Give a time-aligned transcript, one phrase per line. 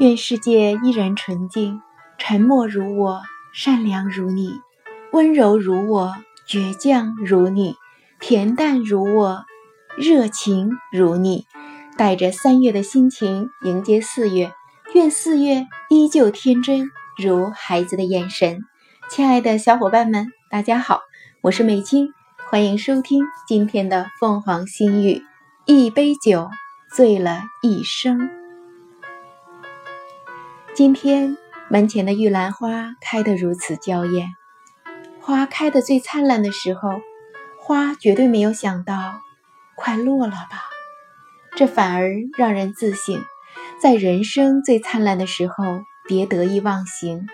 [0.00, 1.82] 愿世界依然纯净，
[2.16, 3.20] 沉默如我，
[3.52, 4.58] 善良如你，
[5.12, 6.14] 温柔如我，
[6.48, 7.76] 倔强如你，
[8.18, 9.44] 恬淡如我，
[9.98, 11.44] 热情如你。
[11.98, 14.54] 带着三月的心情迎接四月，
[14.94, 18.62] 愿四月依旧天真如孩子的眼神。
[19.10, 21.02] 亲爱的小伙伴们，大家好，
[21.42, 22.14] 我是美青，
[22.48, 25.22] 欢迎收听今天的凤凰心语。
[25.66, 26.48] 一杯酒，
[26.96, 28.39] 醉了一生。
[30.72, 31.36] 今天
[31.68, 34.28] 门前的玉兰花开得如此娇艳，
[35.20, 37.00] 花开得最灿烂的时候，
[37.58, 39.20] 花绝对没有想到
[39.74, 40.62] 快落了吧？
[41.56, 43.20] 这反而让人自省，
[43.80, 47.26] 在人生最灿烂的时候别得意忘形，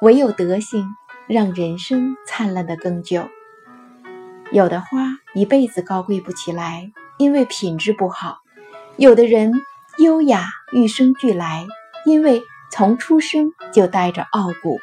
[0.00, 0.94] 唯有德行
[1.26, 3.28] 让人生灿烂的更久。
[4.52, 8.38] 有的花一辈子高贵不起来，因为品质不好；
[8.96, 9.52] 有的人
[9.98, 11.66] 优雅与生俱来，
[12.06, 12.40] 因为。
[12.70, 14.78] 从出生就带着傲骨，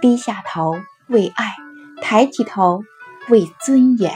[0.00, 0.74] 低下头
[1.08, 1.54] 为爱，
[2.02, 2.82] 抬起头
[3.28, 4.12] 为尊严。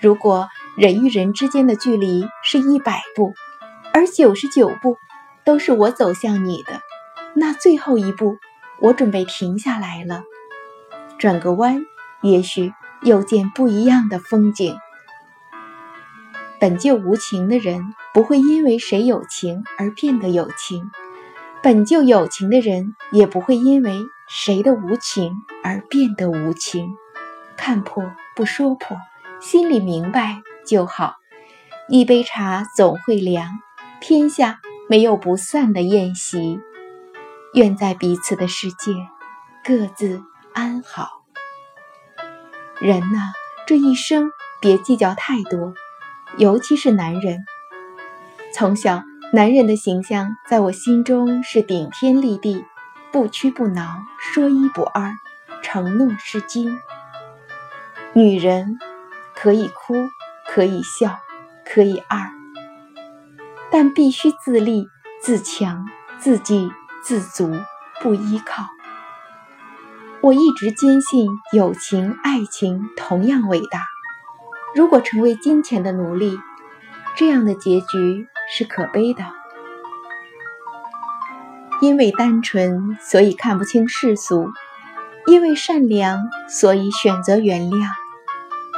[0.00, 3.34] 如果人与人之间的距离是一百步，
[3.94, 4.96] 而九十九步
[5.44, 6.80] 都是我走向你的，
[7.34, 8.36] 那最后一步，
[8.80, 10.24] 我准备停下来了，
[11.18, 11.84] 转个弯，
[12.20, 14.76] 也许又见不一样的风景。
[16.58, 20.90] 本就无情的人，不会因为谁有情而变得有情。
[21.62, 23.96] 本就有情的人，也不会因为
[24.28, 25.32] 谁的无情
[25.62, 26.88] 而变得无情。
[27.56, 28.96] 看破不说破，
[29.40, 31.14] 心里明白就好。
[31.88, 33.48] 一杯茶总会凉，
[34.00, 36.58] 天下没有不散的宴席。
[37.54, 38.92] 愿在彼此的世界，
[39.62, 40.20] 各自
[40.52, 41.22] 安好。
[42.80, 43.30] 人呐，
[43.68, 45.74] 这一生别计较太多，
[46.38, 47.38] 尤其是男人，
[48.52, 49.04] 从小。
[49.34, 52.66] 男人的形象在我心中是顶天立地、
[53.10, 55.14] 不屈不挠、说一不二、
[55.62, 56.78] 承诺是金。
[58.12, 58.78] 女人
[59.34, 59.94] 可以哭，
[60.46, 61.18] 可以笑，
[61.64, 62.30] 可以二，
[63.70, 64.86] 但必须自立、
[65.22, 65.88] 自强、
[66.18, 66.68] 自给
[67.02, 67.56] 自足，
[68.02, 68.66] 不依靠。
[70.20, 73.86] 我一直坚信，友情、爱情同样伟大。
[74.74, 76.38] 如果成为金钱的奴隶，
[77.16, 78.28] 这样的结局。
[78.54, 79.24] 是可悲的，
[81.80, 84.52] 因为单纯，所以看不清世俗；
[85.24, 87.88] 因为善良，所以选择原谅。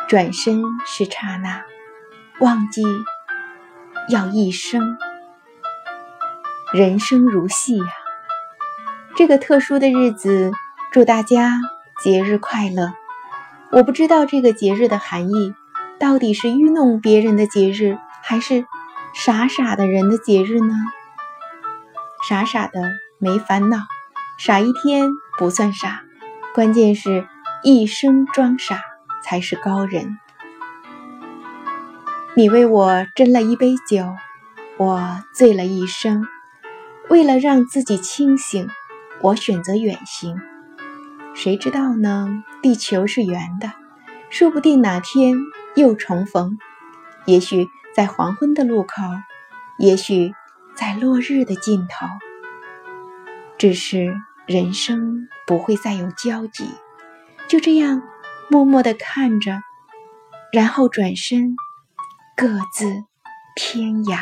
[0.06, 1.64] 转身是刹那，
[2.38, 2.84] 忘记
[4.08, 4.96] 要一生。
[6.72, 7.86] 人生如戏呀，
[9.16, 10.52] 这个特殊的日子，
[10.92, 11.50] 祝大家
[12.00, 12.92] 节日快乐。
[13.72, 15.52] 我不知道这个节日的含义，
[15.98, 18.64] 到底是愚弄别人的节日，还是？
[19.16, 20.74] 傻傻的人的节日呢？
[22.28, 22.82] 傻傻的
[23.18, 23.78] 没烦恼，
[24.38, 25.08] 傻一天
[25.38, 26.02] 不算傻，
[26.52, 27.24] 关键是
[27.62, 28.80] 一生装傻
[29.22, 30.18] 才是高人。
[32.34, 34.04] 你为我斟了一杯酒，
[34.78, 36.26] 我醉了一生。
[37.08, 38.68] 为了让自己清醒，
[39.22, 40.36] 我选择远行。
[41.34, 42.42] 谁知道呢？
[42.62, 43.70] 地球是圆的，
[44.28, 45.36] 说不定哪天
[45.76, 46.58] 又重逢。
[47.26, 47.68] 也许。
[47.94, 49.02] 在黄昏的路口，
[49.78, 50.32] 也许
[50.76, 52.06] 在落日的尽头，
[53.56, 56.68] 只是人生不会再有交集，
[57.46, 58.02] 就这样
[58.50, 59.60] 默默地看着，
[60.52, 61.54] 然后转身，
[62.36, 63.04] 各自
[63.54, 64.18] 天涯。